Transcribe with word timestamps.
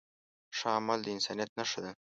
ښه 0.57 0.67
عمل 0.77 0.99
د 1.03 1.07
انسانیت 1.15 1.49
نښه 1.59 1.79
ده. 1.83 1.89